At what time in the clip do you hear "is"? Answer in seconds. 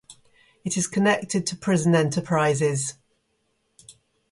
0.77-0.87